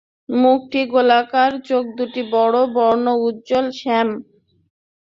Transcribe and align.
মুখটি 0.33 0.81
গোলগাল, 0.93 1.51
চোখ 1.67 1.83
দুটি 1.97 2.21
বড়ো, 2.33 2.61
বর্ণ 2.75 3.05
উজ্জ্বল 3.27 3.65
শ্যাম। 3.79 4.09